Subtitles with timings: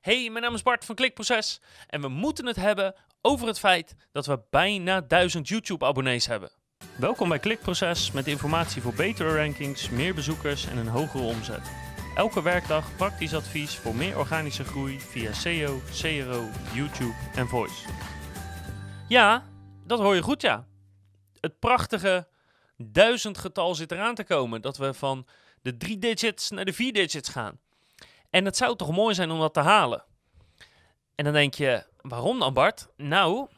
[0.00, 3.94] Hey, mijn naam is Bart van Klikproces en we moeten het hebben over het feit
[4.12, 6.50] dat we bijna 1000 YouTube-abonnees hebben.
[6.96, 11.70] Welkom bij Klikproces met informatie voor betere rankings, meer bezoekers en een hogere omzet.
[12.14, 17.88] Elke werkdag praktisch advies voor meer organische groei via SEO, CRO, YouTube en Voice.
[19.08, 19.44] Ja,
[19.86, 20.66] dat hoor je goed ja.
[21.40, 22.28] Het prachtige
[22.76, 24.62] duizendgetal zit eraan te komen.
[24.62, 25.26] Dat we van
[25.62, 27.60] de drie digits naar de vier digits gaan.
[28.30, 30.04] En het zou toch mooi zijn om dat te halen.
[31.14, 32.88] En dan denk je, waarom dan Bart?
[32.96, 33.48] Nou,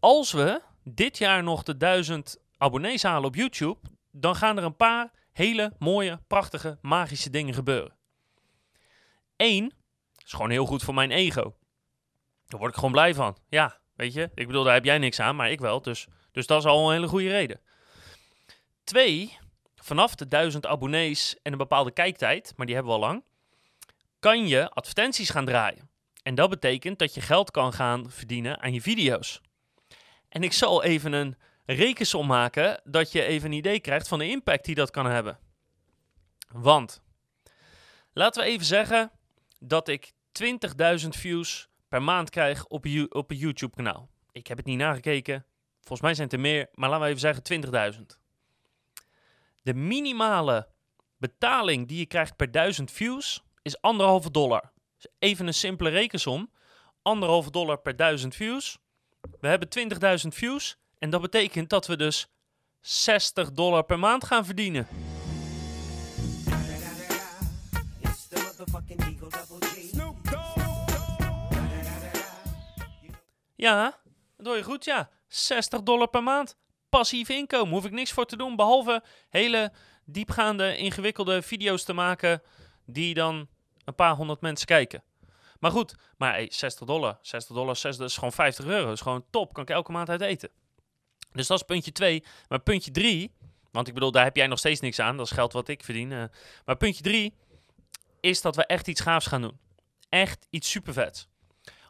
[0.00, 3.78] als we dit jaar nog de duizend abonnees halen op YouTube,
[4.10, 7.96] dan gaan er een paar hele mooie, prachtige, magische dingen gebeuren.
[9.36, 9.72] Eén,
[10.24, 11.54] is gewoon heel goed voor mijn ego.
[12.46, 13.36] Daar word ik gewoon blij van.
[13.48, 15.82] Ja, weet je, ik bedoel, daar heb jij niks aan, maar ik wel.
[15.82, 17.60] Dus, dus dat is al een hele goede reden.
[18.84, 19.38] Twee,
[19.74, 23.24] vanaf de 1000 abonnees en een bepaalde kijktijd, maar die hebben we al lang,
[24.18, 25.90] kan je advertenties gaan draaien.
[26.22, 29.40] En dat betekent dat je geld kan gaan verdienen aan je video's.
[30.28, 34.28] En ik zal even een rekensom maken, dat je even een idee krijgt van de
[34.28, 35.38] impact die dat kan hebben.
[36.52, 37.02] Want,
[38.12, 39.10] laten we even zeggen
[39.58, 40.12] dat ik
[41.02, 44.08] 20.000 views per maand krijg op op een YouTube-kanaal.
[44.32, 45.46] Ik heb het niet nagekeken.
[45.78, 48.18] Volgens mij zijn het er meer, maar laten we even zeggen 20.000.
[49.62, 50.68] De minimale
[51.16, 54.72] betaling die je krijgt per 1000 views is anderhalve dollar.
[55.18, 56.50] Even een simpele rekensom.
[57.02, 58.78] Anderhalve dollar per 1000 views.
[59.40, 59.68] We hebben
[60.22, 60.76] 20.000 views.
[60.98, 62.28] En dat betekent dat we dus
[62.80, 64.86] 60 dollar per maand gaan verdienen.
[73.56, 73.98] Ja,
[74.36, 75.10] dat je goed, ja.
[75.28, 76.56] 60 dollar per maand.
[76.88, 77.74] Passief inkomen.
[77.74, 78.56] Hoef ik niks voor te doen.
[78.56, 79.72] Behalve hele
[80.04, 82.42] diepgaande, ingewikkelde video's te maken.
[82.86, 83.48] Die dan
[83.88, 85.02] een paar honderd mensen kijken.
[85.58, 87.18] Maar goed, maar hey, 60 dollar.
[87.22, 88.84] 60 dollar, 60, dat is gewoon 50 euro.
[88.84, 89.52] Dat is gewoon top.
[89.52, 90.50] Kan ik elke maand uit eten.
[91.32, 92.24] Dus dat is puntje 2.
[92.48, 93.32] Maar puntje 3,
[93.70, 95.16] want ik bedoel, daar heb jij nog steeds niks aan.
[95.16, 96.10] Dat is geld wat ik verdien.
[96.10, 96.24] Uh,
[96.64, 97.34] maar puntje 3
[98.20, 99.58] is dat we echt iets gaafs gaan doen.
[100.08, 101.28] Echt iets super vets.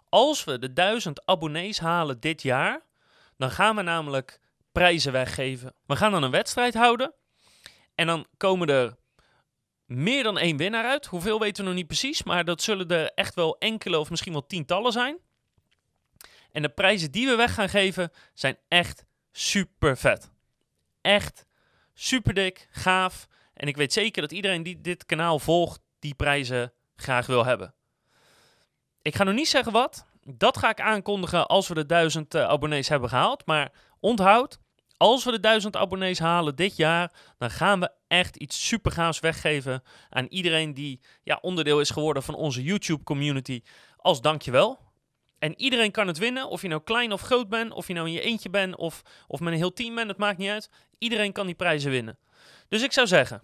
[0.09, 2.83] Als we de 1000 abonnees halen dit jaar,
[3.37, 4.41] dan gaan we namelijk
[4.73, 5.75] prijzen weggeven.
[5.87, 7.13] We gaan dan een wedstrijd houden.
[7.95, 8.97] En dan komen er
[9.89, 11.07] meer dan één winnaar uit.
[11.07, 14.33] Hoeveel weten we nog niet precies, maar dat zullen er echt wel enkele of misschien
[14.33, 15.19] wel tientallen zijn.
[16.53, 20.31] En de prijzen die we weg gaan geven zijn echt super vet.
[21.01, 21.47] Echt
[21.95, 23.27] super dik, gaaf.
[23.55, 27.75] En ik weet zeker dat iedereen die dit kanaal volgt, die prijzen graag wil hebben.
[29.03, 30.07] Ik ga nog niet zeggen wat.
[30.23, 33.47] Dat ga ik aankondigen als we de 1000 uh, abonnees hebben gehaald.
[33.47, 34.59] Maar onthoud,
[34.97, 39.21] als we de 1000 abonnees halen dit jaar, dan gaan we echt iets super gaafs
[39.21, 43.63] weggeven aan iedereen die ja, onderdeel is geworden van onze YouTube community.
[43.97, 44.87] Als dankjewel.
[45.39, 48.07] En iedereen kan het winnen, of je nou klein of groot bent, of je nou
[48.07, 50.71] in je eentje bent of, of met een heel team bent, het maakt niet uit.
[50.99, 52.19] Iedereen kan die prijzen winnen.
[52.69, 53.43] Dus ik zou zeggen,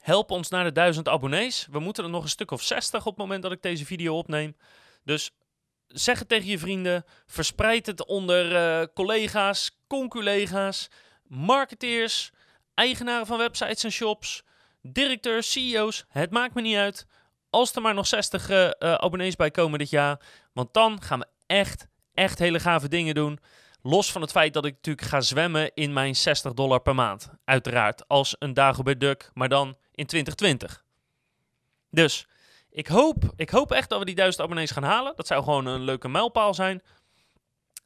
[0.00, 1.68] help ons naar de 1000 abonnees.
[1.70, 4.16] We moeten er nog een stuk of 60 op het moment dat ik deze video
[4.16, 4.56] opneem.
[5.04, 5.30] Dus
[5.86, 10.90] zeg het tegen je vrienden, verspreid het onder uh, collega's, conculega's,
[11.22, 12.32] marketeers,
[12.74, 14.42] eigenaren van websites en shops,
[14.82, 16.04] directeurs, CEO's.
[16.08, 17.06] Het maakt me niet uit.
[17.50, 20.20] Als er maar nog 60 uh, uh, abonnees bij komen dit jaar.
[20.52, 23.38] Want dan gaan we echt, echt hele gave dingen doen.
[23.82, 27.30] Los van het feit dat ik natuurlijk ga zwemmen in mijn 60 dollar per maand.
[27.44, 30.84] Uiteraard, als een Dagobert Duck, maar dan in 2020.
[31.90, 32.26] Dus,
[32.70, 35.12] ik hoop, ik hoop echt dat we die 1000 abonnees gaan halen.
[35.16, 36.82] Dat zou gewoon een leuke mijlpaal zijn.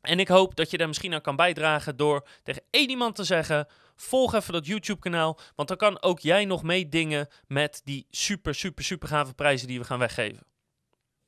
[0.01, 3.25] En ik hoop dat je daar misschien aan kan bijdragen door tegen één iemand te
[3.25, 3.67] zeggen:
[3.97, 8.85] volg even dat YouTube-kanaal, want dan kan ook jij nog meedingen met die super, super,
[8.85, 10.47] super gave prijzen die we gaan weggeven.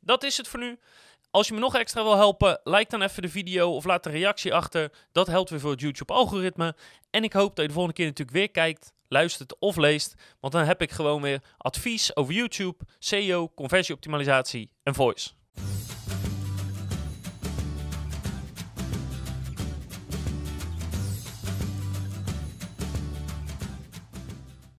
[0.00, 0.78] Dat is het voor nu.
[1.30, 4.12] Als je me nog extra wil helpen, like dan even de video of laat een
[4.12, 4.92] reactie achter.
[5.12, 6.76] Dat helpt weer voor het YouTube-algoritme.
[7.10, 10.14] En ik hoop dat je de volgende keer natuurlijk weer kijkt, luistert of leest.
[10.40, 15.39] Want dan heb ik gewoon weer advies over YouTube, SEO, conversieoptimalisatie en voice.